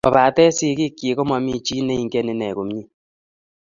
Kopate 0.05 0.43
sigik 0.57 0.93
chi 0.99 1.09
komami 1.17 1.53
chi 1.65 1.75
age 1.77 1.85
ne 1.85 1.93
ingen 2.01 2.27
ine 2.33 2.47
komie 2.57 2.83